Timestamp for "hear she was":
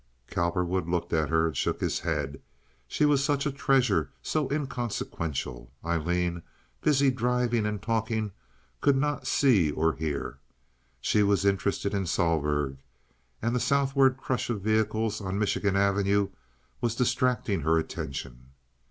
9.93-11.45